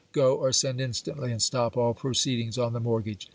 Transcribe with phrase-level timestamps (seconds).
[0.13, 3.29] Go or send instantly, and stop all proceedings on the mortgage.